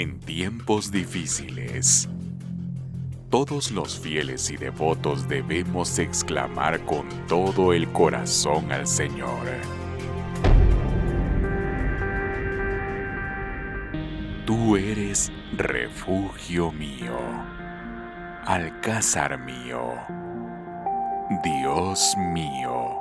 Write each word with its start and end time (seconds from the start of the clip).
En 0.00 0.20
tiempos 0.20 0.92
difíciles, 0.92 2.08
todos 3.30 3.72
los 3.72 3.98
fieles 3.98 4.48
y 4.48 4.56
devotos 4.56 5.26
debemos 5.26 5.98
exclamar 5.98 6.78
con 6.84 7.08
todo 7.26 7.72
el 7.72 7.88
corazón 7.88 8.70
al 8.70 8.86
Señor. 8.86 9.48
Tú 14.46 14.76
eres 14.76 15.32
refugio 15.56 16.70
mío, 16.70 17.18
alcázar 18.46 19.36
mío, 19.36 19.94
Dios 21.42 22.14
mío, 22.32 23.00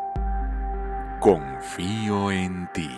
confío 1.20 2.32
en 2.32 2.68
ti. 2.74 2.90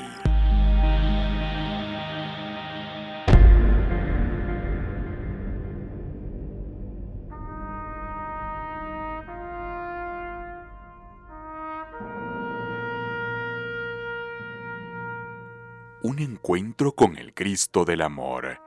Un 16.10 16.18
encuentro 16.18 16.94
con 16.94 17.20
el 17.20 17.36
Cristo 17.36 17.86
del 17.86 18.02
Amor. 18.02 18.60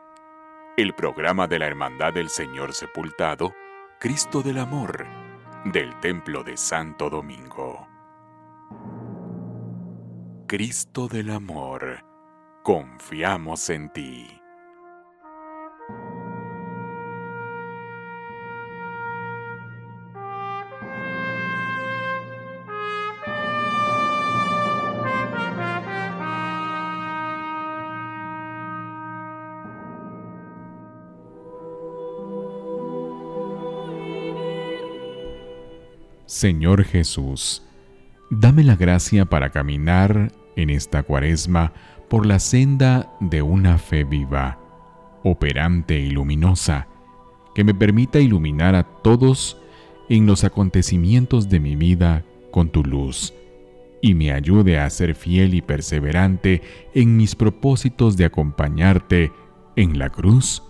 El 0.77 0.95
programa 0.95 1.49
de 1.49 1.59
la 1.59 1.67
Hermandad 1.67 2.13
del 2.13 2.29
Señor 2.29 2.73
Sepultado, 2.73 3.53
Cristo 3.99 4.43
del 4.43 4.59
Amor, 4.59 5.05
del 5.65 5.99
Templo 5.99 6.45
de 6.45 6.57
Santo 6.57 7.11
Domingo. 7.11 7.89
Cristo 10.47 11.09
del 11.09 11.31
Amor, 11.31 12.05
confiamos 12.63 13.71
en 13.71 13.93
ti. 13.93 14.42
Señor 36.43 36.83
Jesús, 36.83 37.63
dame 38.29 38.65
la 38.65 38.75
gracia 38.75 39.27
para 39.27 39.51
caminar 39.51 40.33
en 40.57 40.71
esta 40.71 41.05
cuaresma 41.05 41.73
por 42.11 42.27
la 42.27 42.41
senda 42.41 43.15
de 43.21 43.43
una 43.43 43.79
fe 43.79 44.03
viva, 44.03 44.59
operante 45.23 46.01
y 46.01 46.11
luminosa, 46.11 46.89
que 47.55 47.63
me 47.63 47.75
permita 47.75 48.19
iluminar 48.19 48.75
a 48.75 48.83
todos 48.83 49.57
en 50.09 50.27
los 50.27 50.43
acontecimientos 50.43 51.49
de 51.49 51.61
mi 51.61 51.77
vida 51.77 52.25
con 52.51 52.71
tu 52.71 52.83
luz 52.83 53.33
y 54.01 54.15
me 54.15 54.33
ayude 54.33 54.81
a 54.81 54.91
ser 54.91 55.15
fiel 55.15 55.55
y 55.55 55.63
perseverante 55.63 56.61
en 56.93 57.17
mis 57.17 57.37
propósitos 57.37 58.17
de 58.17 58.25
acompañarte 58.25 59.31
en 59.77 59.97
la 59.97 60.11
cruz 60.11 60.65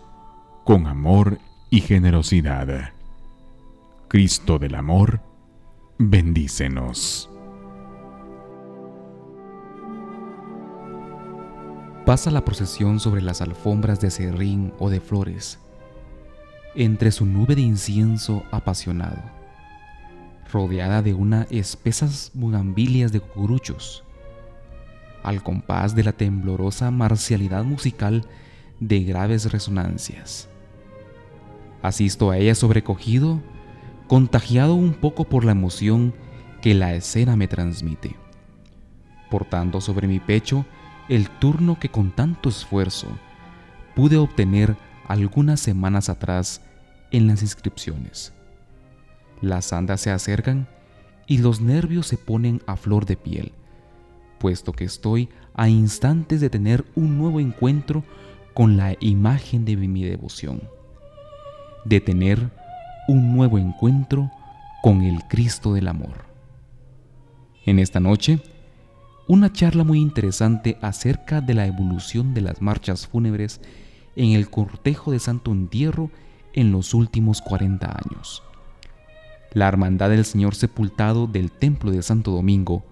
con 0.64 0.86
amor 0.86 1.38
y 1.70 1.80
generosidad. 1.80 2.92
Cristo 4.08 4.58
del 4.58 4.74
Amor, 4.74 5.31
bendícenos. 5.98 7.28
Pasa 12.06 12.30
la 12.30 12.44
procesión 12.44 12.98
sobre 12.98 13.22
las 13.22 13.40
alfombras 13.40 14.00
de 14.00 14.10
serrín 14.10 14.72
o 14.78 14.90
de 14.90 15.00
flores, 15.00 15.58
entre 16.74 17.12
su 17.12 17.26
nube 17.26 17.54
de 17.54 17.60
incienso 17.60 18.42
apasionado, 18.50 19.22
rodeada 20.52 21.02
de 21.02 21.14
una 21.14 21.46
espesas 21.50 22.32
bugambilias 22.34 23.12
de 23.12 23.20
cucuruchos, 23.20 24.02
al 25.22 25.42
compás 25.42 25.94
de 25.94 26.02
la 26.02 26.12
temblorosa 26.12 26.90
marcialidad 26.90 27.64
musical 27.64 28.26
de 28.80 29.04
graves 29.04 29.52
resonancias. 29.52 30.48
Asisto 31.82 32.30
a 32.30 32.38
ella 32.38 32.54
sobrecogido 32.54 33.40
contagiado 34.12 34.74
un 34.74 34.92
poco 34.92 35.24
por 35.24 35.42
la 35.42 35.52
emoción 35.52 36.12
que 36.60 36.74
la 36.74 36.92
escena 36.92 37.34
me 37.34 37.48
transmite, 37.48 38.14
portando 39.30 39.80
sobre 39.80 40.06
mi 40.06 40.20
pecho 40.20 40.66
el 41.08 41.30
turno 41.30 41.80
que 41.80 41.88
con 41.88 42.10
tanto 42.10 42.50
esfuerzo 42.50 43.06
pude 43.96 44.18
obtener 44.18 44.76
algunas 45.08 45.60
semanas 45.60 46.10
atrás 46.10 46.60
en 47.10 47.26
las 47.26 47.40
inscripciones. 47.40 48.34
Las 49.40 49.72
andas 49.72 50.02
se 50.02 50.10
acercan 50.10 50.68
y 51.26 51.38
los 51.38 51.62
nervios 51.62 52.06
se 52.06 52.18
ponen 52.18 52.60
a 52.66 52.76
flor 52.76 53.06
de 53.06 53.16
piel, 53.16 53.52
puesto 54.38 54.74
que 54.74 54.84
estoy 54.84 55.30
a 55.54 55.70
instantes 55.70 56.42
de 56.42 56.50
tener 56.50 56.84
un 56.96 57.16
nuevo 57.16 57.40
encuentro 57.40 58.04
con 58.52 58.76
la 58.76 58.94
imagen 59.00 59.64
de 59.64 59.74
mi 59.78 60.04
devoción, 60.04 60.68
de 61.86 62.02
tener 62.02 62.50
un 63.08 63.34
nuevo 63.34 63.58
encuentro 63.58 64.30
con 64.82 65.02
el 65.02 65.24
Cristo 65.24 65.74
del 65.74 65.88
Amor. 65.88 66.26
En 67.66 67.78
esta 67.78 68.00
noche, 68.00 68.40
una 69.28 69.52
charla 69.52 69.84
muy 69.84 70.00
interesante 70.00 70.78
acerca 70.80 71.40
de 71.40 71.54
la 71.54 71.66
evolución 71.66 72.34
de 72.34 72.40
las 72.42 72.60
marchas 72.60 73.06
fúnebres 73.06 73.60
en 74.16 74.32
el 74.32 74.50
cortejo 74.50 75.12
de 75.12 75.18
Santo 75.18 75.52
Entierro 75.52 76.10
en 76.52 76.72
los 76.72 76.94
últimos 76.94 77.40
40 77.40 77.86
años. 77.86 78.42
La 79.52 79.68
Hermandad 79.68 80.10
del 80.10 80.24
Señor 80.24 80.54
Sepultado 80.54 81.26
del 81.26 81.50
Templo 81.50 81.90
de 81.90 82.02
Santo 82.02 82.30
Domingo 82.30 82.84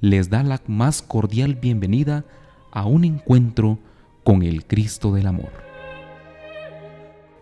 les 0.00 0.30
da 0.30 0.42
la 0.42 0.60
más 0.66 1.02
cordial 1.02 1.54
bienvenida 1.54 2.24
a 2.72 2.86
un 2.86 3.04
encuentro 3.04 3.78
con 4.22 4.42
el 4.42 4.66
Cristo 4.66 5.12
del 5.12 5.26
Amor. 5.26 5.73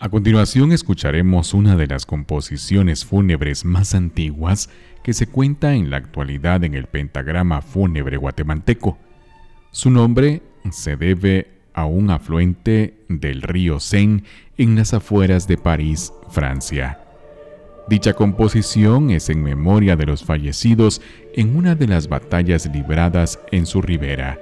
A 0.00 0.08
continuación 0.10 0.70
escucharemos 0.70 1.54
una 1.54 1.74
de 1.74 1.88
las 1.88 2.06
composiciones 2.06 3.04
fúnebres 3.04 3.64
más 3.64 3.96
antiguas 3.96 4.70
que 5.02 5.12
se 5.12 5.26
cuenta 5.26 5.74
en 5.74 5.90
la 5.90 5.96
actualidad 5.96 6.62
en 6.62 6.74
el 6.74 6.86
pentagrama 6.86 7.62
fúnebre 7.62 8.16
guatemalteco. 8.16 8.96
Su 9.72 9.90
nombre 9.90 10.42
se 10.70 10.96
debe 10.96 11.48
a 11.74 11.86
un 11.86 12.10
afluente 12.10 12.94
del 13.08 13.42
río 13.42 13.80
Seine 13.80 14.22
en 14.56 14.76
las 14.76 14.94
afueras 14.94 15.48
de 15.48 15.58
París, 15.58 16.12
Francia. 16.30 17.00
Dicha 17.88 18.12
composición 18.12 19.10
es 19.10 19.28
en 19.30 19.42
memoria 19.42 19.96
de 19.96 20.06
los 20.06 20.22
fallecidos 20.22 21.02
en 21.34 21.56
una 21.56 21.74
de 21.74 21.88
las 21.88 22.08
batallas 22.08 22.70
libradas 22.72 23.40
en 23.50 23.66
su 23.66 23.82
ribera. 23.82 24.38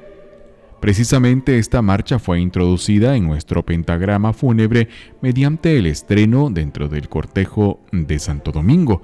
Precisamente 0.81 1.59
esta 1.59 1.83
marcha 1.83 2.19
fue 2.19 2.41
introducida 2.41 3.17
en 3.17 3.27
nuestro 3.27 3.65
pentagrama 3.65 4.33
fúnebre 4.33 4.89
mediante 5.23 5.79
el 5.79 5.87
estreno 5.87 6.51
dentro 6.51 6.89
del 6.89 7.09
cortejo 7.09 7.81
de 7.93 8.19
Santo 8.19 8.53
Domingo 8.53 9.03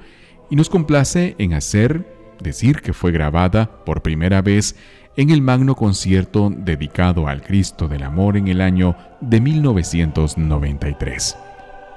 y 0.50 0.56
nos 0.56 0.68
complace 0.68 1.34
en 1.38 1.54
hacer 1.54 2.06
decir 2.40 2.82
que 2.82 2.92
fue 2.92 3.10
grabada 3.10 3.84
por 3.84 4.02
primera 4.02 4.42
vez 4.42 4.76
en 5.16 5.30
el 5.30 5.40
magno 5.42 5.74
concierto 5.74 6.50
dedicado 6.54 7.28
al 7.28 7.42
Cristo 7.42 7.88
del 7.88 8.02
Amor 8.02 8.36
en 8.36 8.48
el 8.48 8.60
año 8.60 8.96
de 9.20 9.40
1993. 9.40 11.36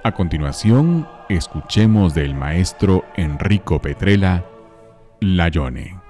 A 0.03 0.11
continuación, 0.11 1.07
escuchemos 1.29 2.13
del 2.13 2.35
maestro 2.35 3.05
Enrico 3.15 3.81
Petrella, 3.81 4.45
Layone. 5.19 6.04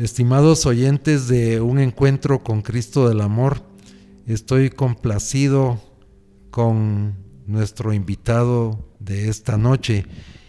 Estimados 0.00 0.64
oyentes 0.64 1.28
de 1.28 1.60
un 1.60 1.78
encuentro 1.78 2.42
con 2.42 2.62
Cristo 2.62 3.06
del 3.06 3.20
Amor, 3.20 3.60
estoy 4.26 4.70
complacido 4.70 5.78
con 6.50 7.18
nuestro 7.46 7.92
invitado 7.92 8.88
de 8.98 9.28
esta 9.28 9.58
noche 9.58 10.06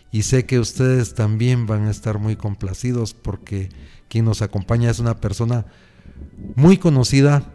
y 0.10 0.24
sé 0.24 0.46
que 0.46 0.58
ustedes 0.58 1.15
también 1.15 1.67
van 1.67 1.88
a 1.88 1.91
estar 1.91 2.17
muy 2.17 2.38
complacidos 2.38 3.13
porque 3.13 3.67
quien 4.08 4.24
nos 4.24 4.41
acompaña 4.41 4.89
es 4.89 5.00
una 5.00 5.20
persona 5.20 5.65
muy 6.55 6.77
conocida, 6.77 7.53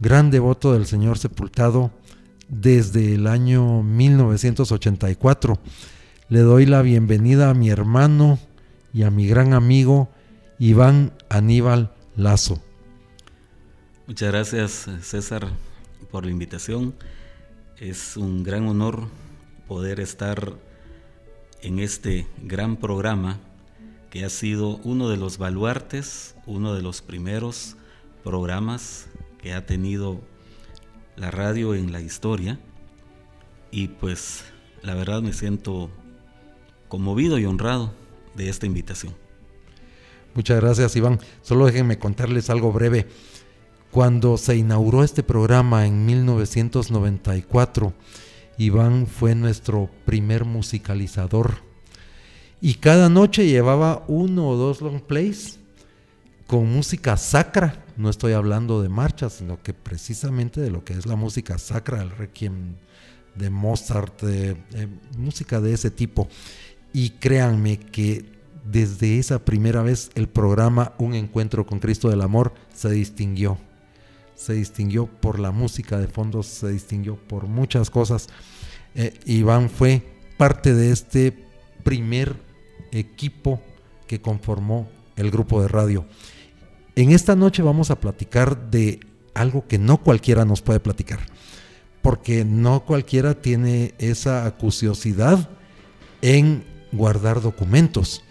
gran 0.00 0.32
devoto 0.32 0.72
del 0.72 0.86
Señor 0.86 1.16
sepultado 1.16 1.92
desde 2.48 3.14
el 3.14 3.28
año 3.28 3.84
1984. 3.84 5.60
Le 6.28 6.40
doy 6.40 6.66
la 6.66 6.82
bienvenida 6.82 7.50
a 7.50 7.54
mi 7.54 7.70
hermano 7.70 8.40
y 8.92 9.04
a 9.04 9.12
mi 9.12 9.28
gran 9.28 9.54
amigo 9.54 10.10
Iván 10.58 11.12
Aníbal 11.28 11.92
Lazo. 12.16 12.62
Muchas 14.06 14.32
gracias 14.32 14.86
César 15.02 15.48
por 16.10 16.24
la 16.24 16.30
invitación. 16.30 16.94
Es 17.76 18.16
un 18.16 18.42
gran 18.42 18.66
honor 18.66 19.08
poder 19.68 20.00
estar 20.00 20.54
en 21.60 21.78
este 21.78 22.26
gran 22.42 22.76
programa 22.76 23.38
que 24.08 24.24
ha 24.24 24.30
sido 24.30 24.78
uno 24.78 25.10
de 25.10 25.18
los 25.18 25.36
baluartes, 25.36 26.34
uno 26.46 26.72
de 26.72 26.80
los 26.80 27.02
primeros 27.02 27.76
programas 28.24 29.08
que 29.42 29.52
ha 29.52 29.66
tenido 29.66 30.22
la 31.16 31.30
radio 31.30 31.74
en 31.74 31.92
la 31.92 32.00
historia. 32.00 32.58
Y 33.70 33.88
pues 33.88 34.44
la 34.80 34.94
verdad 34.94 35.20
me 35.20 35.34
siento 35.34 35.90
conmovido 36.88 37.38
y 37.38 37.44
honrado 37.44 37.92
de 38.34 38.48
esta 38.48 38.64
invitación. 38.64 39.25
Muchas 40.36 40.60
gracias, 40.60 40.94
Iván. 40.94 41.18
Solo 41.40 41.64
déjenme 41.64 41.98
contarles 41.98 42.50
algo 42.50 42.70
breve. 42.70 43.08
Cuando 43.90 44.36
se 44.36 44.54
inauguró 44.54 45.02
este 45.02 45.22
programa 45.22 45.86
en 45.86 46.04
1994, 46.04 47.94
Iván 48.58 49.06
fue 49.06 49.34
nuestro 49.34 49.88
primer 50.04 50.44
musicalizador. 50.44 51.54
Y 52.60 52.74
cada 52.74 53.08
noche 53.08 53.46
llevaba 53.46 54.04
uno 54.08 54.48
o 54.50 54.56
dos 54.56 54.82
long 54.82 55.00
plays 55.00 55.58
con 56.46 56.70
música 56.70 57.16
sacra. 57.16 57.82
No 57.96 58.10
estoy 58.10 58.34
hablando 58.34 58.82
de 58.82 58.90
marchas, 58.90 59.34
sino 59.34 59.62
que 59.62 59.72
precisamente 59.72 60.60
de 60.60 60.70
lo 60.70 60.84
que 60.84 60.92
es 60.92 61.06
la 61.06 61.16
música 61.16 61.56
sacra, 61.56 62.02
el 62.02 62.10
requiem 62.10 62.74
de 63.36 63.48
Mozart, 63.48 64.22
música 65.16 65.62
de 65.62 65.72
ese 65.72 65.90
tipo. 65.90 66.28
Y 66.92 67.10
créanme 67.10 67.78
que 67.78 68.35
desde 68.70 69.18
esa 69.18 69.44
primera 69.44 69.82
vez 69.82 70.10
el 70.14 70.28
programa 70.28 70.92
Un 70.98 71.14
Encuentro 71.14 71.66
con 71.66 71.78
Cristo 71.78 72.10
del 72.10 72.22
Amor 72.22 72.52
se 72.74 72.90
distinguió. 72.90 73.58
Se 74.34 74.54
distinguió 74.54 75.06
por 75.06 75.38
la 75.38 75.50
música 75.50 75.98
de 75.98 76.08
fondo, 76.08 76.42
se 76.42 76.68
distinguió 76.68 77.16
por 77.16 77.46
muchas 77.46 77.90
cosas. 77.90 78.28
Eh, 78.94 79.14
Iván 79.24 79.70
fue 79.70 80.02
parte 80.36 80.74
de 80.74 80.90
este 80.90 81.46
primer 81.84 82.36
equipo 82.92 83.62
que 84.06 84.20
conformó 84.20 84.88
el 85.16 85.30
grupo 85.30 85.62
de 85.62 85.68
radio. 85.68 86.04
En 86.96 87.12
esta 87.12 87.36
noche 87.36 87.62
vamos 87.62 87.90
a 87.90 88.00
platicar 88.00 88.70
de 88.70 89.00
algo 89.34 89.66
que 89.66 89.78
no 89.78 89.98
cualquiera 89.98 90.44
nos 90.44 90.62
puede 90.62 90.80
platicar, 90.80 91.20
porque 92.02 92.44
no 92.44 92.84
cualquiera 92.84 93.40
tiene 93.40 93.94
esa 93.98 94.46
acuciosidad 94.46 95.50
en 96.22 96.64
guardar 96.92 97.40
documentos. 97.40 98.22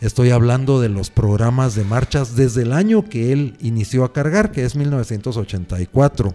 Estoy 0.00 0.30
hablando 0.30 0.80
de 0.80 0.88
los 0.88 1.10
programas 1.10 1.74
de 1.74 1.84
marchas 1.84 2.36
desde 2.36 2.62
el 2.62 2.72
año 2.72 3.08
que 3.08 3.32
él 3.32 3.56
inició 3.60 4.04
a 4.04 4.12
cargar, 4.12 4.52
que 4.52 4.64
es 4.64 4.76
1984. 4.76 6.34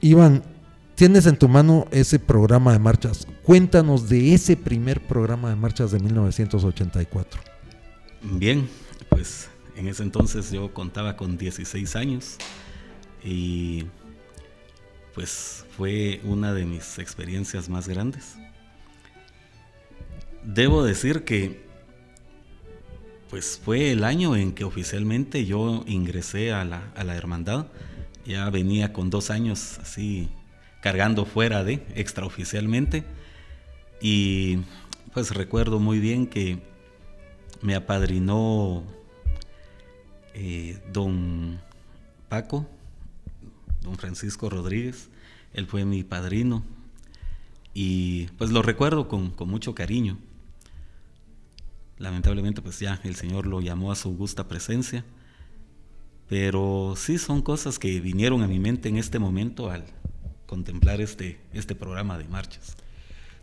Iván, 0.00 0.42
tienes 0.94 1.26
en 1.26 1.36
tu 1.36 1.48
mano 1.48 1.86
ese 1.90 2.18
programa 2.18 2.72
de 2.72 2.78
marchas. 2.78 3.26
Cuéntanos 3.42 4.08
de 4.08 4.34
ese 4.34 4.56
primer 4.56 5.06
programa 5.06 5.50
de 5.50 5.56
marchas 5.56 5.90
de 5.90 5.98
1984. 5.98 7.40
Bien, 8.22 8.68
pues 9.08 9.48
en 9.76 9.88
ese 9.88 10.02
entonces 10.02 10.50
yo 10.50 10.72
contaba 10.72 11.16
con 11.16 11.36
16 11.36 11.96
años 11.96 12.36
y 13.24 13.86
pues 15.14 15.64
fue 15.76 16.20
una 16.24 16.54
de 16.54 16.64
mis 16.64 16.98
experiencias 16.98 17.68
más 17.68 17.88
grandes. 17.88 18.36
Debo 20.44 20.84
decir 20.84 21.24
que 21.24 21.69
pues 23.30 23.60
fue 23.64 23.92
el 23.92 24.02
año 24.02 24.34
en 24.34 24.52
que 24.52 24.64
oficialmente 24.64 25.46
yo 25.46 25.84
ingresé 25.86 26.52
a 26.52 26.64
la, 26.64 27.14
hermandad. 27.16 27.68
Ya 28.26 28.50
venía 28.50 28.92
con 28.92 29.08
dos 29.08 29.30
años 29.30 29.78
así 29.78 30.28
cargando 30.80 31.24
fuera 31.24 31.62
de 31.62 31.86
extraoficialmente. 31.94 33.04
Y 34.00 34.58
pues 35.14 35.32
recuerdo 35.32 35.78
muy 35.78 36.00
bien 36.00 36.26
que 36.26 36.58
me 37.62 37.76
apadrinó 37.76 38.82
eh, 40.34 40.80
don 40.92 41.60
Paco, 42.28 42.66
don 43.82 43.96
Francisco 43.96 44.50
Rodríguez. 44.50 45.08
Él 45.54 45.68
fue 45.68 45.84
mi 45.84 46.02
padrino. 46.02 46.64
Y 47.74 48.26
pues 48.38 48.50
lo 48.50 48.62
recuerdo 48.62 49.06
con, 49.06 49.30
con 49.30 49.48
mucho 49.48 49.72
cariño 49.72 50.18
lamentablemente 52.00 52.62
pues 52.62 52.80
ya 52.80 52.98
el 53.04 53.14
Señor 53.14 53.46
lo 53.46 53.60
llamó 53.60 53.92
a 53.92 53.96
su 53.96 54.16
gusta 54.16 54.48
presencia. 54.48 55.04
Pero 56.28 56.94
sí 56.96 57.18
son 57.18 57.42
cosas 57.42 57.78
que 57.78 58.00
vinieron 58.00 58.42
a 58.42 58.48
mi 58.48 58.58
mente 58.58 58.88
en 58.88 58.96
este 58.96 59.18
momento 59.18 59.70
al 59.70 59.84
contemplar 60.46 61.00
este, 61.00 61.38
este 61.52 61.74
programa 61.74 62.18
de 62.18 62.24
marchas. 62.24 62.76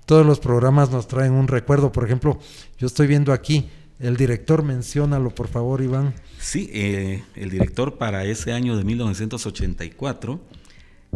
Todos 0.05 0.25
los 0.25 0.39
programas 0.39 0.89
nos 0.89 1.07
traen 1.07 1.33
un 1.33 1.47
recuerdo. 1.47 1.91
Por 1.91 2.05
ejemplo, 2.05 2.39
yo 2.77 2.87
estoy 2.87 3.07
viendo 3.07 3.33
aquí, 3.33 3.69
el 3.99 4.15
director, 4.15 4.63
menciónalo 4.63 5.35
por 5.35 5.49
favor, 5.49 5.81
Iván. 5.81 6.13
Sí, 6.39 6.69
eh, 6.73 7.23
el 7.35 7.49
director 7.49 7.97
para 7.97 8.23
ese 8.23 8.53
año 8.53 8.77
de 8.77 8.85
1984 8.85 10.39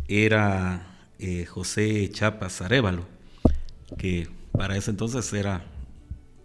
era 0.07 1.07
eh, 1.19 1.45
José 1.45 2.09
Chapas 2.11 2.61
Arevalo, 2.61 3.05
que 3.97 4.27
para 4.51 4.75
ese 4.75 4.91
entonces 4.91 5.31
era 5.31 5.65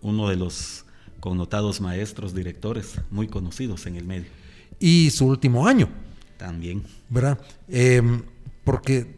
uno 0.03 0.29
de 0.29 0.37
los 0.37 0.86
connotados 1.21 1.81
maestros, 1.81 2.35
directores 2.35 3.01
muy 3.11 3.29
conocidos 3.29 3.87
en 3.87 3.97
el 3.97 4.05
medio. 4.05 4.27
Y 4.79 5.11
su 5.11 5.27
último 5.27 5.67
año. 5.67 5.89
También. 6.37 6.83
¿Verdad? 7.09 7.39
Em, 7.69 8.23
porque 8.65 9.17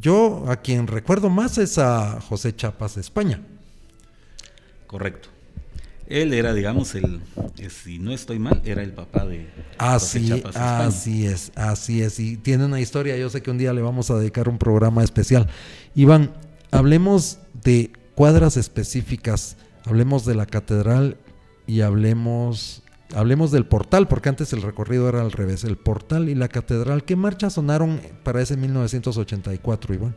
yo 0.00 0.44
a 0.48 0.56
quien 0.56 0.86
recuerdo 0.86 1.28
más 1.28 1.58
es 1.58 1.78
a 1.78 2.20
José 2.20 2.54
Chapas 2.54 2.94
de 2.94 3.00
España. 3.02 3.40
Correcto. 4.86 5.28
Él 6.08 6.32
era, 6.32 6.54
digamos, 6.54 6.94
el, 6.94 7.20
si 7.68 7.98
no 7.98 8.12
estoy 8.12 8.38
mal, 8.38 8.62
era 8.64 8.82
el 8.82 8.92
papá 8.92 9.26
de 9.26 9.48
así, 9.76 10.20
José 10.20 10.28
Chapas 10.28 10.54
de 10.54 10.60
España. 10.60 10.86
Así 10.86 11.26
es, 11.26 11.52
así 11.56 12.02
es. 12.02 12.20
Y 12.20 12.36
tiene 12.36 12.64
una 12.64 12.80
historia, 12.80 13.16
yo 13.16 13.28
sé 13.28 13.42
que 13.42 13.50
un 13.50 13.58
día 13.58 13.72
le 13.72 13.82
vamos 13.82 14.10
a 14.10 14.18
dedicar 14.18 14.48
un 14.48 14.58
programa 14.58 15.02
especial. 15.02 15.48
Iván, 15.94 16.32
hablemos 16.70 17.38
de 17.64 17.90
cuadras 18.14 18.56
específicas, 18.56 19.56
hablemos 19.84 20.24
de 20.24 20.36
la 20.36 20.46
catedral 20.46 21.16
y 21.66 21.80
hablemos, 21.80 22.82
hablemos 23.14 23.50
del 23.50 23.66
portal, 23.66 24.08
porque 24.08 24.28
antes 24.28 24.52
el 24.52 24.62
recorrido 24.62 25.08
era 25.08 25.20
al 25.20 25.32
revés, 25.32 25.64
el 25.64 25.76
portal 25.76 26.28
y 26.28 26.34
la 26.34 26.48
catedral. 26.48 27.04
¿Qué 27.04 27.16
marchas 27.16 27.54
sonaron 27.54 28.00
para 28.22 28.40
ese 28.42 28.56
1984, 28.56 29.94
Iván? 29.94 30.14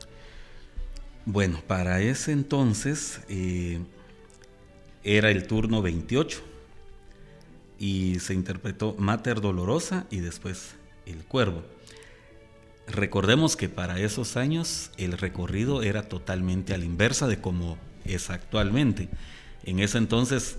Bueno, 1.25 1.61
para 1.67 2.01
ese 2.01 2.31
entonces 2.31 3.21
eh, 3.29 3.79
era 5.03 5.31
el 5.31 5.47
turno 5.47 5.81
28 5.81 6.41
y 7.77 8.19
se 8.19 8.33
interpretó 8.33 8.95
Mater 8.97 9.41
Dolorosa 9.41 10.05
y 10.09 10.19
después 10.19 10.75
El 11.05 11.23
Cuervo. 11.25 11.63
Recordemos 12.87 13.55
que 13.55 13.69
para 13.69 13.99
esos 13.99 14.35
años 14.35 14.91
el 14.97 15.17
recorrido 15.17 15.83
era 15.83 16.09
totalmente 16.09 16.73
a 16.73 16.77
la 16.77 16.85
inversa 16.85 17.27
de 17.27 17.39
como 17.39 17.77
es 18.03 18.29
actualmente. 18.29 19.09
En 19.63 19.79
ese 19.79 19.99
entonces 19.99 20.57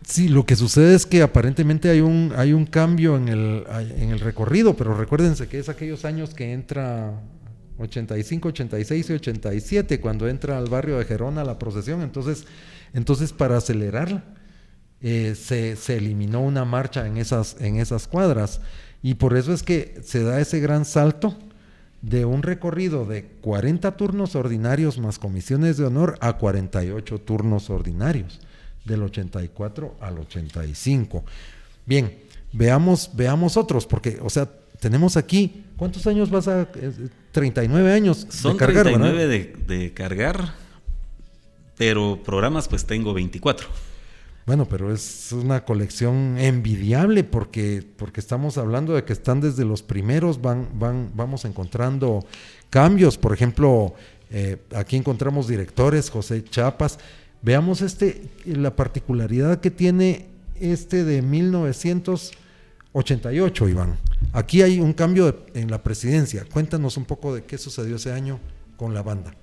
Sí, 0.04 0.28
lo 0.28 0.46
que 0.46 0.54
sucede 0.54 0.94
es 0.94 1.04
que 1.04 1.22
aparentemente 1.22 1.90
hay 1.90 2.00
un, 2.00 2.32
hay 2.36 2.52
un 2.52 2.64
cambio 2.64 3.16
en 3.16 3.26
el, 3.28 3.64
en 3.96 4.10
el 4.10 4.20
recorrido, 4.20 4.76
pero 4.76 4.94
recuérdense 4.94 5.48
que 5.48 5.58
es 5.58 5.68
aquellos 5.68 6.04
años 6.04 6.32
que 6.32 6.52
entra 6.52 7.20
85, 7.78 8.48
86 8.48 9.10
y 9.10 9.12
87, 9.14 10.00
cuando 10.00 10.28
entra 10.28 10.58
al 10.58 10.68
barrio 10.68 10.98
de 10.98 11.04
Gerona 11.04 11.44
la 11.44 11.58
procesión. 11.58 12.02
Entonces, 12.02 12.44
entonces 12.92 13.32
para 13.32 13.56
acelerarla, 13.56 14.24
eh, 15.00 15.34
se, 15.36 15.76
se, 15.76 15.96
eliminó 15.96 16.40
una 16.40 16.64
marcha 16.64 17.06
en 17.06 17.16
esas, 17.16 17.56
en 17.60 17.76
esas 17.76 18.08
cuadras. 18.08 18.60
Y 19.02 19.14
por 19.14 19.36
eso 19.36 19.52
es 19.52 19.62
que 19.62 20.00
se 20.04 20.22
da 20.24 20.40
ese 20.40 20.60
gran 20.60 20.84
salto 20.84 21.36
de 22.02 22.24
un 22.24 22.42
recorrido 22.42 23.04
de 23.04 23.24
40 23.40 23.96
turnos 23.96 24.34
ordinarios 24.36 24.98
más 24.98 25.18
comisiones 25.18 25.76
de 25.76 25.86
honor 25.86 26.16
a 26.20 26.34
48 26.34 27.20
turnos 27.20 27.70
ordinarios 27.70 28.40
del 28.84 29.02
84 29.02 29.96
al 30.00 30.18
85. 30.18 31.24
Bien, 31.86 32.18
veamos, 32.52 33.10
veamos 33.14 33.56
otros, 33.56 33.86
porque, 33.86 34.18
o 34.22 34.30
sea, 34.30 34.48
tenemos 34.80 35.16
aquí, 35.16 35.64
¿cuántos 35.76 36.06
años 36.06 36.30
vas 36.30 36.48
a...? 36.48 36.68
39 37.32 37.92
años 37.92 38.26
Son 38.30 38.52
de 38.54 38.58
cargar, 38.58 38.84
39 38.84 39.26
de, 39.26 39.76
de, 39.76 39.92
cargar, 39.92 40.54
pero 41.76 42.20
programas 42.24 42.66
pues 42.66 42.84
tengo 42.84 43.14
24. 43.14 43.68
Bueno, 44.46 44.66
pero 44.66 44.92
es 44.92 45.30
una 45.32 45.64
colección 45.64 46.38
envidiable 46.38 47.22
porque, 47.22 47.84
porque 47.96 48.20
estamos 48.20 48.56
hablando 48.56 48.94
de 48.94 49.04
que 49.04 49.12
están 49.12 49.40
desde 49.40 49.64
los 49.66 49.82
primeros, 49.82 50.40
van, 50.40 50.68
van, 50.78 51.10
vamos 51.14 51.44
encontrando 51.44 52.24
cambios. 52.70 53.18
Por 53.18 53.34
ejemplo, 53.34 53.94
eh, 54.30 54.56
aquí 54.74 54.96
encontramos 54.96 55.46
directores, 55.48 56.08
José 56.08 56.42
Chapas, 56.42 56.98
Veamos 57.40 57.82
este, 57.82 58.22
la 58.46 58.74
particularidad 58.74 59.60
que 59.60 59.70
tiene 59.70 60.26
este 60.60 61.04
de 61.04 61.22
1988, 62.98 63.68
Iván. 63.68 63.96
Aquí 64.32 64.62
hay 64.62 64.80
un 64.80 64.92
cambio 64.92 65.46
en 65.54 65.70
la 65.70 65.82
presidencia. 65.84 66.44
Cuéntanos 66.44 66.96
un 66.96 67.04
poco 67.04 67.32
de 67.32 67.44
qué 67.44 67.56
sucedió 67.56 67.94
ese 67.94 68.12
año 68.12 68.40
con 68.76 68.92
la 68.92 69.02
banda. 69.02 69.34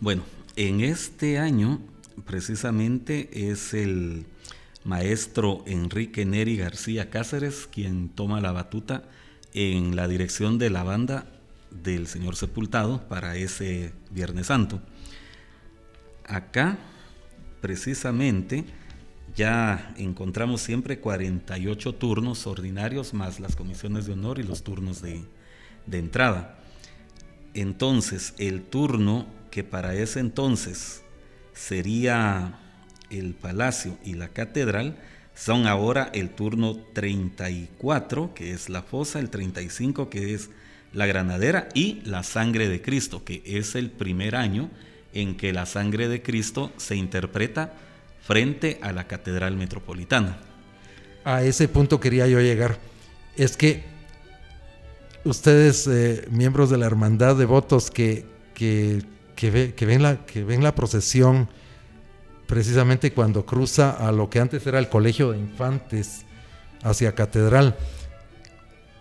Bueno, 0.00 0.22
en 0.56 0.80
este 0.80 1.38
año 1.38 1.80
precisamente 2.24 3.50
es 3.50 3.74
el 3.74 4.24
maestro 4.84 5.64
Enrique 5.66 6.24
Neri 6.24 6.56
García 6.56 7.10
Cáceres 7.10 7.68
quien 7.70 8.08
toma 8.08 8.40
la 8.40 8.52
batuta 8.52 9.04
en 9.52 9.96
la 9.96 10.08
dirección 10.08 10.58
de 10.58 10.70
la 10.70 10.82
banda 10.82 11.26
del 11.70 12.06
Señor 12.06 12.36
Sepultado 12.36 13.06
para 13.06 13.36
ese 13.36 13.92
Viernes 14.10 14.46
Santo. 14.46 14.80
Acá 16.24 16.78
precisamente 17.60 18.64
ya 19.36 19.92
encontramos 19.96 20.60
siempre 20.60 21.00
48 21.00 21.94
turnos 21.94 22.46
ordinarios 22.46 23.14
más 23.14 23.40
las 23.40 23.56
comisiones 23.56 24.06
de 24.06 24.12
honor 24.12 24.38
y 24.38 24.44
los 24.44 24.62
turnos 24.62 25.02
de, 25.02 25.24
entrada. 25.90 26.58
Entonces, 27.52 28.34
el 28.38 28.62
turno 28.62 29.26
que 29.50 29.64
para 29.64 29.94
ese 29.94 30.20
entonces 30.20 31.02
sería 31.52 32.58
el 33.10 33.34
palacio 33.34 33.98
y 34.04 34.14
la 34.14 34.28
catedral, 34.28 34.96
son 35.34 35.66
ahora 35.66 36.10
el 36.12 36.30
turno 36.30 36.76
34, 36.92 38.34
que 38.34 38.52
es 38.52 38.68
la 38.68 38.82
fosa, 38.82 39.18
el 39.18 39.30
35, 39.30 40.08
que 40.08 40.34
es 40.34 40.50
la 40.92 41.06
granadera, 41.06 41.68
y 41.74 42.02
la 42.04 42.22
sangre 42.22 42.68
de 42.68 42.80
Cristo, 42.80 43.24
que 43.24 43.42
es 43.44 43.74
el 43.74 43.90
primer 43.90 44.36
año 44.36 44.70
en 45.12 45.36
que 45.36 45.52
la 45.52 45.66
sangre 45.66 46.08
de 46.08 46.22
Cristo 46.22 46.72
se 46.76 46.94
interpreta 46.96 47.72
frente 48.26 48.78
a 48.82 48.92
la 48.92 49.06
Catedral 49.06 49.56
Metropolitana. 49.56 50.38
A 51.24 51.42
ese 51.42 51.68
punto 51.68 52.00
quería 52.00 52.26
yo 52.26 52.40
llegar. 52.40 52.78
Es 53.36 53.56
que 53.56 53.84
ustedes, 55.24 55.86
eh, 55.86 56.26
miembros 56.30 56.70
de 56.70 56.78
la 56.78 56.86
Hermandad 56.86 57.36
de 57.36 57.44
Votos, 57.44 57.90
que, 57.90 58.24
que, 58.54 59.02
ven 59.50 60.02
la, 60.02 60.24
que 60.26 60.44
ven 60.44 60.62
la 60.62 60.74
procesión 60.74 61.48
precisamente 62.46 63.12
cuando 63.12 63.46
cruza 63.46 63.90
a 63.90 64.12
lo 64.12 64.28
que 64.30 64.40
antes 64.40 64.66
era 64.66 64.78
el 64.78 64.88
Colegio 64.88 65.32
de 65.32 65.38
Infantes 65.38 66.24
hacia 66.82 67.14
Catedral, 67.14 67.76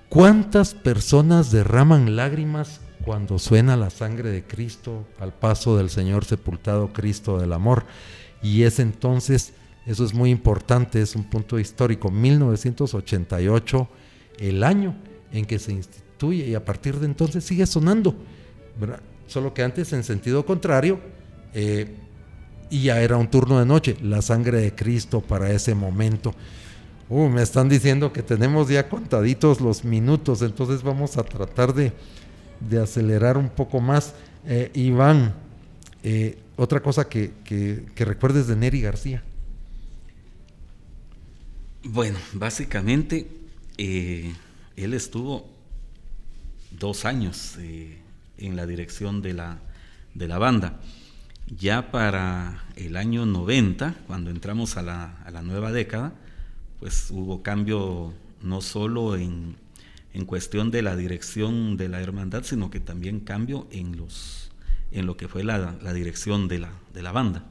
¿cuántas 0.08 0.74
personas 0.74 1.52
derraman 1.52 2.16
lágrimas 2.16 2.80
cuando 3.04 3.38
suena 3.38 3.76
la 3.76 3.90
sangre 3.90 4.30
de 4.30 4.44
Cristo 4.44 5.06
al 5.20 5.34
paso 5.34 5.78
del 5.78 5.90
Señor 5.90 6.26
sepultado 6.26 6.94
Cristo 6.94 7.38
del 7.38 7.54
amor. 7.54 7.86
Y 8.44 8.64
es 8.64 8.80
entonces, 8.80 9.54
eso 9.86 10.06
es 10.06 10.14
muy 10.14 10.30
importante, 10.30 11.02
es 11.02 11.16
un 11.16 11.24
punto 11.24 11.58
histórico, 11.58 12.12
1988, 12.12 13.88
el 14.40 14.64
año 14.64 14.96
en 15.32 15.46
que 15.46 15.58
se 15.58 15.72
instituye 15.72 16.48
y 16.48 16.54
a 16.54 16.64
partir 16.64 17.00
de 17.00 17.06
entonces 17.06 17.44
sigue 17.44 17.66
sonando, 17.66 18.16
solo 19.28 19.54
que 19.54 19.64
antes 19.64 19.94
en 19.94 20.04
sentido 20.04 20.46
contrario, 20.46 21.00
eh, 21.54 21.96
y 22.70 22.84
ya 22.84 23.02
era 23.02 23.18
un 23.18 23.30
turno 23.30 23.60
de 23.60 23.66
noche, 23.66 23.98
la 24.02 24.22
sangre 24.22 24.62
de 24.62 24.76
Cristo 24.76 25.22
para 25.22 25.52
ese 25.52 25.76
momento. 25.76 26.34
Uh, 27.10 27.30
me 27.30 27.44
están 27.44 27.70
diciendo 27.70 28.12
que 28.12 28.24
tenemos 28.24 28.70
ya 28.70 28.90
contaditos 28.90 29.62
los 29.62 29.84
minutos, 29.84 30.42
entonces 30.42 30.82
vamos 30.82 31.18
a 31.18 31.24
tratar 31.24 31.74
de, 31.74 31.94
de 32.60 32.82
acelerar 32.82 33.38
un 33.38 33.50
poco 33.50 33.80
más. 33.80 34.16
Eh, 34.46 34.72
Iván, 34.74 35.36
eh, 36.02 36.38
otra 36.56 36.82
cosa 36.82 37.08
que, 37.08 37.86
recuerdes 37.96 38.48
de 38.48 38.56
Neri 38.56 38.82
García. 38.82 39.24
Bueno, 41.84 42.18
básicamente 42.34 43.28
eh, 43.78 44.34
él 44.76 44.94
estuvo 44.94 45.50
dos 46.72 47.06
años 47.06 47.58
en 48.38 48.56
la 48.56 48.66
dirección 48.66 49.22
de 49.22 49.34
la, 49.34 50.38
banda. 50.38 50.80
Ya 51.48 51.92
para 51.92 52.64
el 52.76 52.96
año 52.96 53.26
90, 53.26 53.96
cuando 54.08 54.32
entramos 54.32 54.78
a 54.78 54.82
la, 54.82 55.18
a 55.26 55.32
la 55.32 55.42
nueva 55.42 55.72
década, 55.72 56.14
pues 56.80 57.12
hubo 57.12 57.44
cambio 57.44 58.14
no 58.42 58.62
solo 58.62 59.16
en, 59.16 59.56
en 60.14 60.26
cuestión 60.26 60.72
de 60.72 60.82
la 60.82 60.96
dirección 60.96 61.76
de 61.76 61.90
la 61.90 62.02
hermandad, 62.02 62.44
sino 62.44 62.70
que 62.70 62.80
también 62.80 63.20
cambio 63.20 63.68
en, 63.72 63.98
los, 63.98 64.52
en 64.94 65.06
lo 65.06 65.18
que 65.18 65.28
fue 65.28 65.44
la, 65.44 65.76
dirección 65.94 66.48
de 66.48 66.60
la, 66.60 66.72
de 66.94 67.02
la 67.02 67.12
banda. 67.12 67.44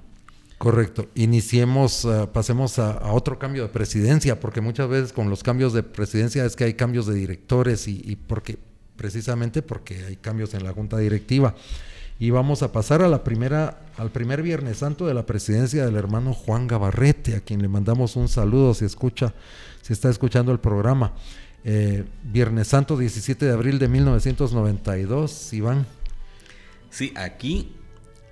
Correcto. 0.62 1.08
Iniciemos, 1.16 2.04
eh, 2.04 2.28
pasemos 2.32 2.78
a, 2.78 3.12
otro 3.12 3.36
cambio 3.36 3.64
de 3.64 3.68
presidencia, 3.68 4.38
porque 4.38 4.60
muchas 4.60 4.88
veces 4.88 5.12
con 5.12 5.28
los 5.28 5.42
cambios 5.42 5.72
de 5.72 5.82
presidencia 5.82 6.44
es 6.44 6.54
que 6.54 6.62
hay 6.62 6.74
cambios 6.74 7.06
de 7.06 7.14
directores 7.14 7.88
y, 7.88 8.16
porque 8.28 8.58
precisamente 8.96 9.60
porque 9.60 10.04
hay 10.04 10.14
cambios 10.14 10.54
en 10.54 10.62
la 10.62 10.72
junta 10.72 10.98
directiva. 10.98 11.56
Y 12.20 12.30
vamos 12.30 12.62
a 12.62 12.70
pasar 12.70 13.02
a 13.02 13.08
la 13.08 13.24
primera, 13.24 13.80
al 13.96 14.10
primer 14.10 14.40
Viernes 14.42 14.76
Santo 14.76 15.08
de 15.08 15.14
la 15.14 15.26
presidencia 15.26 15.84
del 15.84 15.96
hermano 15.96 16.32
Juan 16.32 16.68
Gabarrete, 16.68 17.34
a 17.34 17.40
quien 17.40 17.60
le 17.60 17.66
mandamos 17.66 18.14
un 18.14 18.28
saludo 18.28 18.72
si 18.72 18.84
escucha, 18.84 19.34
si 19.80 19.92
está 19.92 20.10
escuchando 20.10 20.52
el 20.52 20.60
programa. 20.60 21.12
Eh, 21.64 22.04
Viernes 22.22 22.68
Santo, 22.68 22.96
17 22.96 23.46
de 23.46 23.52
abril 23.52 23.80
de 23.80 23.88
1992, 23.88 25.52
Iván. 25.54 25.86
Sí, 26.92 27.14
aquí 27.16 27.72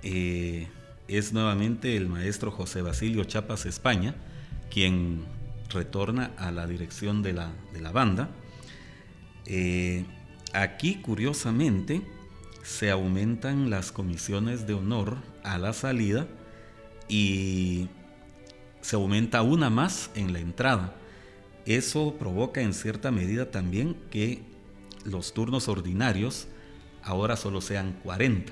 eh, 0.03 0.67
es 1.07 1.33
nuevamente 1.33 1.97
el 1.97 2.07
maestro 2.07 2.51
José 2.51 2.83
Basilio 2.83 3.23
Chapas 3.23 3.65
España, 3.65 4.13
quien 4.69 5.25
retorna 5.71 6.31
a 6.37 6.51
la 6.51 6.67
dirección 6.67 7.23
de 7.23 7.33
la, 7.33 7.91
banda. 7.91 8.29
Eh, 9.47 10.05
aquí, 10.53 11.01
curiosamente, 11.01 12.03
se 12.61 12.91
aumentan 12.91 13.71
las 13.71 13.91
comisiones 13.91 14.67
de 14.67 14.75
honor 14.75 15.17
a 15.43 15.57
la 15.57 15.73
salida 15.73 16.27
y 17.09 17.89
se 18.81 18.95
aumenta 18.95 19.41
una 19.41 19.71
más 19.71 20.11
en 20.13 20.33
la 20.33 20.39
entrada. 20.39 20.93
Eso 21.65 22.13
provoca 22.19 22.61
en 22.61 22.75
cierta 22.75 23.09
medida 23.09 23.49
también 23.49 23.97
que 24.11 24.43
los 25.03 25.33
turnos 25.33 25.67
ordinarios 25.67 26.47
ahora 27.03 27.35
solo 27.35 27.61
sean 27.61 27.93
40, 28.03 28.51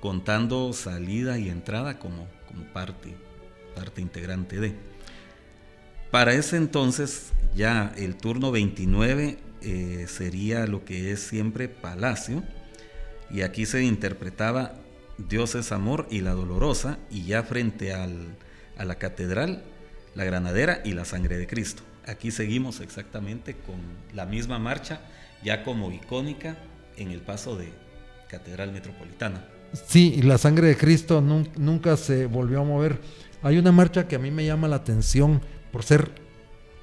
contando 0.00 0.72
salida 0.72 1.38
y 1.38 1.48
entrada 1.48 1.98
como, 1.98 2.28
como 2.46 2.64
parte, 2.72 3.14
parte 3.74 4.00
integrante 4.00 4.60
de. 4.60 4.74
Para 6.10 6.32
ese 6.32 6.56
entonces 6.56 7.32
ya 7.54 7.92
el 7.96 8.16
turno 8.16 8.50
29 8.50 9.38
eh, 9.60 10.06
sería 10.08 10.66
lo 10.66 10.84
que 10.84 11.12
es 11.12 11.20
siempre 11.20 11.68
Palacio, 11.68 12.42
y 13.30 13.42
aquí 13.42 13.66
se 13.66 13.82
interpretaba 13.82 14.74
Dios 15.18 15.56
es 15.56 15.72
amor 15.72 16.06
y 16.10 16.20
la 16.20 16.30
dolorosa, 16.30 16.98
y 17.10 17.24
ya 17.24 17.42
frente 17.42 17.92
al, 17.92 18.36
a 18.76 18.84
la 18.84 18.94
catedral, 18.94 19.64
la 20.14 20.24
granadera 20.24 20.80
y 20.84 20.92
la 20.92 21.04
sangre 21.04 21.36
de 21.38 21.48
Cristo. 21.48 21.82
Aquí 22.06 22.30
seguimos 22.30 22.80
exactamente 22.80 23.54
con 23.54 23.80
la 24.14 24.26
misma 24.26 24.58
marcha, 24.58 25.00
ya 25.42 25.64
como 25.64 25.90
icónica 25.90 26.56
en 26.98 27.10
el 27.10 27.20
paso 27.20 27.56
de 27.56 27.72
Catedral 28.28 28.72
Metropolitana. 28.72 29.44
Sí, 29.86 30.14
y 30.16 30.22
la 30.22 30.38
sangre 30.38 30.68
de 30.68 30.76
Cristo 30.76 31.20
nunca 31.20 31.96
se 31.96 32.26
volvió 32.26 32.60
a 32.60 32.64
mover. 32.64 33.00
Hay 33.42 33.58
una 33.58 33.72
marcha 33.72 34.08
que 34.08 34.16
a 34.16 34.18
mí 34.18 34.30
me 34.30 34.46
llama 34.46 34.68
la 34.68 34.76
atención 34.76 35.40
por 35.70 35.82
ser 35.84 36.10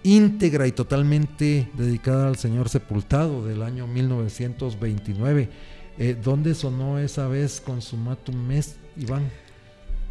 íntegra 0.04 0.68
y 0.68 0.72
totalmente 0.72 1.68
dedicada 1.74 2.28
al 2.28 2.38
Señor 2.38 2.70
sepultado 2.70 3.46
del 3.46 3.64
año 3.64 3.88
1929. 3.88 5.50
Eh, 5.98 6.16
¿Dónde 6.22 6.54
sonó 6.54 7.00
esa 7.00 7.28
vez 7.28 7.60
con 7.60 7.82
su 7.82 7.98
Mes, 7.98 8.76
Iván? 8.98 9.30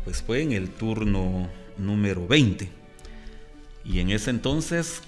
Pues 0.04 0.20
fue 0.22 0.42
en 0.42 0.52
el 0.52 0.70
turno 0.70 1.48
número 1.78 2.26
20. 2.26 2.68
Y 3.84 4.00
en 4.00 4.10
ese 4.10 4.30
entonces, 4.30 5.02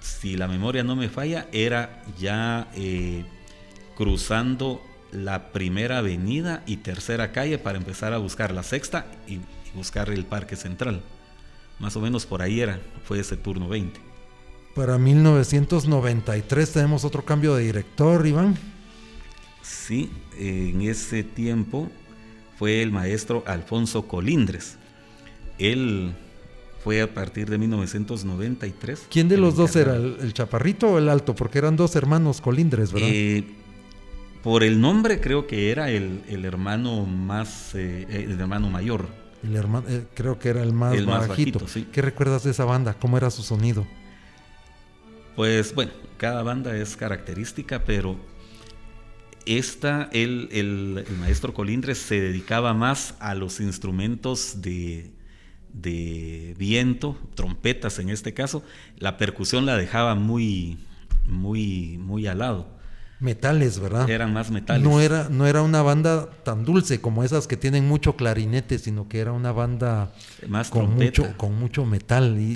si 0.00 0.36
la 0.36 0.48
memoria 0.48 0.82
no 0.82 0.96
me 0.96 1.08
falla, 1.08 1.46
era 1.52 2.02
ya 2.18 2.68
eh, 2.74 3.24
cruzando 3.96 4.82
la 5.12 5.52
primera 5.52 5.98
avenida 5.98 6.62
y 6.66 6.78
tercera 6.78 7.32
calle 7.32 7.58
para 7.58 7.78
empezar 7.78 8.12
a 8.12 8.18
buscar 8.18 8.52
la 8.52 8.62
sexta 8.62 9.06
y, 9.26 9.40
buscar 9.74 10.08
el 10.10 10.24
parque 10.24 10.54
central. 10.54 11.02
Más 11.80 11.96
o 11.96 12.00
menos 12.00 12.26
por 12.26 12.42
ahí 12.42 12.60
era, 12.60 12.78
fue 13.02 13.18
ese 13.18 13.36
turno 13.36 13.68
20. 13.68 13.98
Para 14.72 14.98
1993 14.98 16.72
tenemos 16.72 17.04
otro 17.04 17.24
cambio 17.24 17.56
de 17.56 17.64
director, 17.64 18.24
Iván. 18.24 18.56
Sí, 19.62 20.12
en 20.38 20.82
ese 20.82 21.24
tiempo 21.24 21.90
fue 22.56 22.82
el 22.82 22.92
maestro 22.92 23.42
Alfonso 23.48 24.06
Colindres. 24.06 24.76
Él 25.58 26.14
fue 26.84 27.02
a 27.02 27.12
partir 27.12 27.50
de 27.50 27.58
1993. 27.58 29.06
¿Quién 29.10 29.28
de 29.28 29.38
los 29.38 29.56
dos 29.56 29.74
era, 29.74 29.96
el, 29.96 30.32
chaparrito 30.34 30.92
o 30.92 30.98
el 30.98 31.08
alto? 31.08 31.34
Porque 31.34 31.58
eran 31.58 31.76
dos 31.76 31.96
hermanos 31.96 32.40
Colindres, 32.40 32.92
¿verdad? 32.92 33.08
Eh, 33.10 33.44
por 34.44 34.62
el 34.62 34.78
nombre 34.78 35.22
creo 35.22 35.46
que 35.46 35.70
era 35.70 35.88
el, 35.88 36.44
hermano 36.44 37.06
más, 37.06 37.74
eh, 37.74 38.06
el 38.10 38.38
hermano 38.38 38.68
mayor. 38.68 39.08
El 39.42 39.56
hermano, 39.56 39.88
eh, 39.88 40.04
creo 40.12 40.38
que 40.38 40.50
era 40.50 40.62
el 40.62 40.74
más 40.74 41.02
bajito. 41.06 41.64
¿Qué 41.90 42.02
recuerdas 42.02 42.44
de 42.44 42.50
esa 42.50 42.66
banda? 42.66 42.92
¿Cómo 42.92 43.16
era 43.16 43.30
su 43.30 43.42
sonido? 43.42 43.86
Pues 45.34 45.74
bueno, 45.74 45.92
cada 46.18 46.42
banda 46.42 46.76
es 46.76 46.94
característica, 46.94 47.84
pero 47.84 48.16
esta, 49.46 50.10
el, 50.12 50.50
el, 50.52 51.06
maestro 51.20 51.54
Colindres 51.54 51.96
se 51.96 52.20
dedicaba 52.20 52.74
más 52.74 53.14
a 53.20 53.34
los 53.34 53.60
instrumentos 53.60 54.60
de, 54.60 55.10
de, 55.72 56.54
viento, 56.58 57.16
trompetas 57.34 57.98
en 57.98 58.10
este 58.10 58.34
caso. 58.34 58.62
La 58.98 59.16
percusión 59.16 59.64
la 59.64 59.78
dejaba 59.78 60.14
muy, 60.14 60.76
muy, 61.24 61.96
muy 61.96 62.26
al 62.26 62.40
lado 62.40 62.73
metales, 63.24 63.80
¿verdad? 63.80 64.08
Eran 64.08 64.32
más 64.32 64.50
metales. 64.50 64.84
No 64.84 65.00
era, 65.00 65.28
no 65.28 65.46
era 65.46 65.62
una 65.62 65.82
banda 65.82 66.28
tan 66.44 66.64
dulce 66.64 67.00
como 67.00 67.24
esas 67.24 67.48
que 67.48 67.56
tienen 67.56 67.88
mucho 67.88 68.14
clarinete, 68.14 68.78
sino 68.78 69.08
que 69.08 69.18
era 69.18 69.32
una 69.32 69.50
banda 69.50 70.12
más 70.46 70.70
con 70.70 70.94
mucho, 70.94 71.36
con 71.36 71.58
mucho 71.58 71.84
metal. 71.84 72.36
Y, 72.38 72.54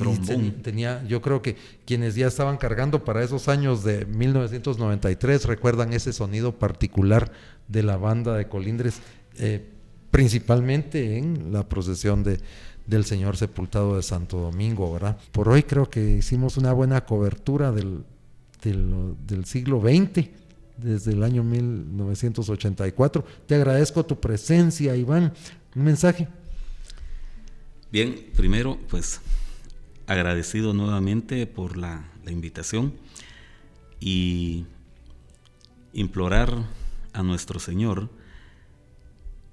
tenía, 0.62 1.02
yo 1.09 1.20
creo 1.22 1.42
que 1.42 1.57
quienes 1.87 2.14
ya 2.14 2.28
estaban 2.28 2.59
cargando 2.59 3.02
para 3.02 3.24
esos 3.24 3.48
años 3.48 3.83
de 3.83 4.04
1993 4.04 5.46
recuerdan 5.46 5.92
ese 5.92 6.12
sonido 6.12 6.59
particular 6.59 7.33
de 7.66 7.83
la 7.83 7.96
banda 7.96 8.37
de 8.37 8.46
Colindres, 8.46 9.00
eh, 9.38 9.66
principalmente 10.11 11.16
en 11.18 11.52
la 11.52 11.68
procesión 11.68 12.22
de, 12.22 12.40
del 12.87 13.04
Señor 13.04 13.37
Sepultado 13.37 13.96
de 13.96 14.02
Santo 14.02 14.38
Domingo, 14.38 14.92
¿verdad? 14.92 15.16
Por 15.33 15.48
hoy 15.48 15.62
creo 15.62 15.88
que 15.88 16.16
hicimos 16.16 16.59
una 16.59 16.72
buena 16.72 17.07
cobertura 17.07 17.72
del, 17.72 18.04
del, 18.62 19.14
del 19.26 19.46
siglo 19.46 19.81
XX 19.81 20.28
desde 20.79 21.12
el 21.12 21.23
año 21.23 21.43
1984. 21.43 23.25
Te 23.47 23.55
agradezco 23.55 24.05
tu 24.07 24.19
presencia, 24.19 24.97
Iván. 24.97 25.33
Un 25.75 25.85
mensaje. 25.85 26.29
Bien, 27.91 28.27
primero, 28.37 28.79
pues 28.88 29.21
agradecido 30.07 30.73
nuevamente 30.73 31.47
por 31.47 31.77
la, 31.77 32.05
invitación 32.27 32.93
y 34.01 34.67
implorar 35.95 36.53
a 37.14 37.23
nuestro 37.23 37.59
Señor 37.59 38.11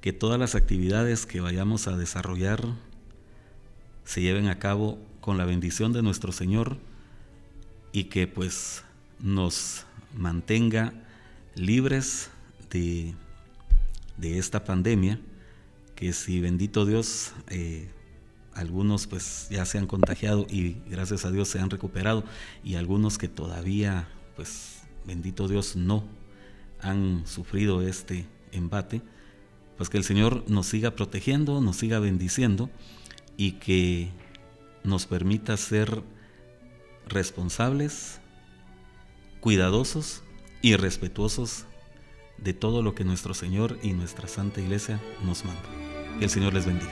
que 0.01 0.11
todas 0.11 0.37
las 0.37 0.55
actividades 0.55 1.25
que 1.25 1.39
vayamos 1.39 1.87
a 1.87 1.95
desarrollar 1.95 2.61
se 4.03 4.19
lleven 4.19 4.49
a 4.49 4.59
cabo 4.59 4.99
con 5.21 5.37
la 5.37 5.45
bendición 5.45 5.93
de 5.93 6.01
nuestro 6.01 6.33
Señor 6.33 6.75
y 7.93 8.05
que 8.05 8.27
pues 8.27 8.83
nos 9.21 9.85
mantenga 10.13 11.04
libres 11.55 12.29
de, 12.69 13.15
esta 14.21 14.63
pandemia, 14.63 15.19
que 15.95 16.11
si 16.13 16.41
bendito 16.41 16.85
Dios, 16.85 17.31
eh, 17.49 17.89
algunos 18.53 19.07
pues 19.07 19.47
ya 19.49 19.65
se 19.65 19.77
han 19.77 19.87
contagiado 19.87 20.45
y 20.49 20.77
gracias 20.89 21.25
a 21.25 21.31
Dios 21.31 21.47
se 21.49 21.59
han 21.59 21.69
recuperado 21.69 22.23
y 22.63 22.75
algunos 22.75 23.17
que 23.17 23.27
todavía 23.27 24.07
pues 24.35 24.81
bendito 25.05 25.47
Dios 25.47 25.75
no 25.75 26.03
han 26.81 27.25
sufrido 27.27 27.81
este 27.81 28.25
embate, 28.51 29.01
pues 29.77 29.89
que 29.89 29.97
el 29.97 30.03
Señor 30.03 30.43
nos 30.47 30.67
siga 30.67 30.91
protegiendo, 30.91 31.61
nos 31.61 31.77
siga 31.77 31.99
bendiciendo 31.99 32.69
y 33.37 33.53
que 33.53 34.09
nos 34.83 35.05
permita 35.05 35.57
ser 35.57 36.03
responsables, 37.07 38.19
cuidadosos 39.39 40.23
y 40.65 40.75
respetuosos 40.77 41.65
de 42.39 42.55
todo 42.55 42.81
lo 42.81 42.95
que 42.95 43.03
nuestro 43.03 43.35
Señor 43.35 43.77
y 43.83 43.93
nuestra 43.93 44.27
Santa 44.27 44.61
Iglesia 44.61 44.99
nos 45.23 45.45
manda. 45.45 45.61
Que 46.17 46.23
el 46.23 46.31
Señor 46.31 46.55
les 46.55 46.65
bendiga. 46.65 46.91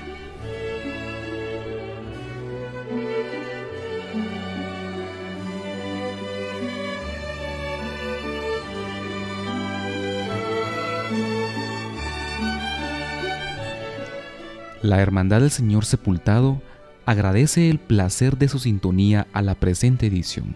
La 14.84 15.02
Hermandad 15.02 15.42
del 15.42 15.50
Señor 15.50 15.86
Sepultado 15.86 16.62
agradece 17.08 17.72
el 17.72 17.80
placer 17.80 18.38
de 18.38 18.50
su 18.50 18.60
sintonía 18.60 19.26
a 19.34 19.42
la 19.42 19.56
presente 19.56 20.06
edición 20.06 20.56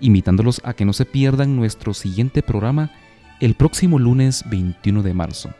invitándolos 0.00 0.60
a 0.64 0.74
que 0.74 0.84
no 0.84 0.92
se 0.92 1.04
pierdan 1.04 1.56
nuestro 1.56 1.94
siguiente 1.94 2.42
programa 2.42 2.90
el 3.40 3.54
próximo 3.54 3.98
lunes 3.98 4.44
21 4.50 5.02
de 5.02 5.14
marzo, 5.14 5.50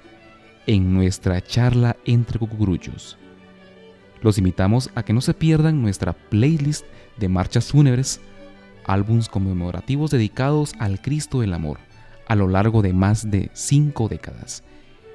en 0.66 0.92
nuestra 0.92 1.40
charla 1.40 1.96
entre 2.04 2.38
cucurullos. 2.38 3.16
Los 4.20 4.38
invitamos 4.38 4.90
a 4.94 5.02
que 5.04 5.12
no 5.12 5.20
se 5.20 5.34
pierdan 5.34 5.80
nuestra 5.80 6.12
playlist 6.12 6.84
de 7.18 7.28
marchas 7.28 7.70
fúnebres, 7.70 8.20
álbums 8.84 9.28
conmemorativos 9.28 10.10
dedicados 10.10 10.74
al 10.78 11.00
Cristo 11.00 11.40
del 11.40 11.54
Amor 11.54 11.78
a 12.28 12.34
lo 12.34 12.46
largo 12.46 12.82
de 12.82 12.92
más 12.92 13.30
de 13.30 13.50
cinco 13.54 14.08
décadas, 14.08 14.62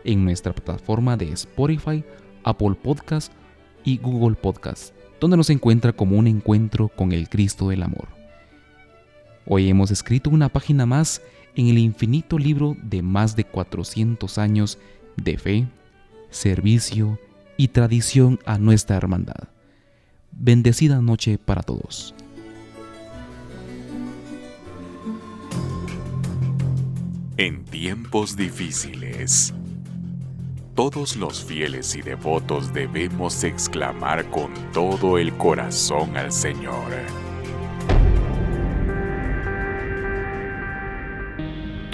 en 0.03 0.25
nuestra 0.25 0.53
plataforma 0.53 1.15
de 1.15 1.31
Spotify, 1.31 2.03
Apple 2.43 2.75
Podcast 2.81 3.31
y 3.83 3.97
Google 3.99 4.35
Podcast, 4.35 4.93
donde 5.21 5.37
nos 5.37 5.49
encuentra 5.49 5.93
como 5.93 6.17
un 6.17 6.27
encuentro 6.27 6.89
con 6.89 7.11
el 7.11 7.29
Cristo 7.29 7.69
del 7.69 7.83
Amor. 7.83 8.22
Hoy 9.45 9.69
hemos 9.69 9.91
escrito 9.91 10.29
una 10.29 10.49
página 10.49 10.85
más 10.85 11.21
en 11.55 11.67
el 11.67 11.77
infinito 11.77 12.37
libro 12.37 12.77
de 12.81 13.01
más 13.01 13.35
de 13.35 13.43
400 13.43 14.37
años 14.37 14.79
de 15.17 15.37
fe, 15.37 15.67
servicio 16.29 17.19
y 17.57 17.67
tradición 17.67 18.39
a 18.45 18.57
nuestra 18.57 18.95
hermandad. 18.95 19.49
Bendecida 20.31 21.01
noche 21.01 21.37
para 21.37 21.61
todos. 21.61 22.15
En 27.35 27.65
tiempos 27.65 28.37
difíciles, 28.37 29.53
todos 30.75 31.17
los 31.17 31.43
fieles 31.43 31.95
y 31.95 32.01
devotos 32.01 32.73
debemos 32.73 33.43
exclamar 33.43 34.29
con 34.29 34.53
todo 34.71 35.17
el 35.17 35.33
corazón 35.33 36.15
al 36.15 36.31
Señor. 36.31 37.32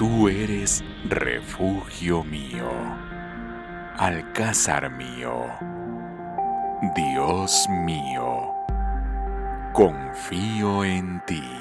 Tú 0.00 0.28
eres 0.28 0.82
refugio 1.04 2.24
mío, 2.24 2.70
alcázar 3.98 4.90
mío, 4.90 5.44
Dios 6.96 7.68
mío, 7.84 8.50
confío 9.74 10.84
en 10.86 11.20
ti. 11.26 11.59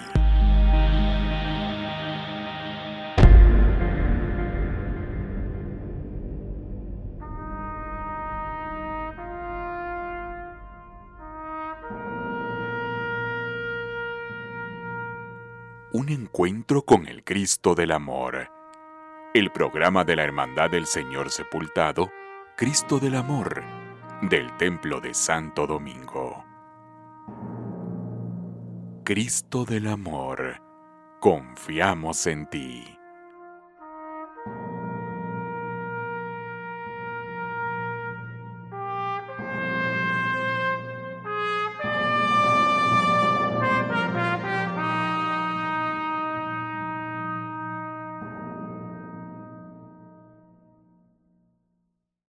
Encuentro 16.12 16.82
con 16.82 17.08
el 17.08 17.24
Cristo 17.24 17.76
del 17.76 17.92
Amor. 17.92 18.50
El 19.36 19.52
programa 19.52 20.04
de 20.04 20.16
la 20.16 20.24
Hermandad 20.24 20.72
del 20.72 20.88
Señor 20.88 21.30
Sepultado, 21.30 22.10
Cristo 22.58 22.98
del 22.98 23.14
Amor, 23.14 23.62
del 24.24 24.52
Templo 24.58 25.02
de 25.02 25.14
Santo 25.14 25.68
Domingo. 25.68 26.44
Cristo 29.06 29.66
del 29.66 29.86
Amor, 29.86 30.60
confiamos 31.20 32.26
en 32.26 32.50
ti. 32.50 32.99